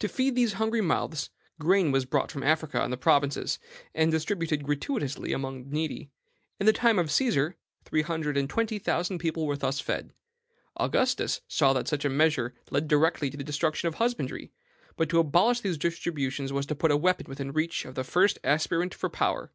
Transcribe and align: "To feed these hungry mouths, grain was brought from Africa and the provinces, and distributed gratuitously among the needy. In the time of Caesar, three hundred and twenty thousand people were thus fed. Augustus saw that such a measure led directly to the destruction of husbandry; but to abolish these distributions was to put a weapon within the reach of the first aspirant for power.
"To 0.00 0.08
feed 0.08 0.34
these 0.34 0.52
hungry 0.60 0.82
mouths, 0.82 1.30
grain 1.58 1.90
was 1.90 2.04
brought 2.04 2.30
from 2.30 2.42
Africa 2.42 2.82
and 2.82 2.92
the 2.92 2.98
provinces, 2.98 3.58
and 3.94 4.10
distributed 4.10 4.62
gratuitously 4.62 5.32
among 5.32 5.64
the 5.64 5.70
needy. 5.70 6.10
In 6.60 6.66
the 6.66 6.72
time 6.74 6.98
of 6.98 7.10
Caesar, 7.10 7.56
three 7.82 8.02
hundred 8.02 8.36
and 8.36 8.50
twenty 8.50 8.78
thousand 8.78 9.20
people 9.20 9.46
were 9.46 9.56
thus 9.56 9.80
fed. 9.80 10.12
Augustus 10.76 11.40
saw 11.48 11.72
that 11.72 11.88
such 11.88 12.04
a 12.04 12.10
measure 12.10 12.52
led 12.70 12.88
directly 12.88 13.30
to 13.30 13.38
the 13.38 13.42
destruction 13.42 13.88
of 13.88 13.94
husbandry; 13.94 14.52
but 14.98 15.08
to 15.08 15.18
abolish 15.18 15.60
these 15.62 15.78
distributions 15.78 16.52
was 16.52 16.66
to 16.66 16.74
put 16.74 16.90
a 16.90 16.96
weapon 16.98 17.24
within 17.26 17.46
the 17.46 17.52
reach 17.54 17.86
of 17.86 17.94
the 17.94 18.04
first 18.04 18.38
aspirant 18.44 18.92
for 18.92 19.08
power. 19.08 19.50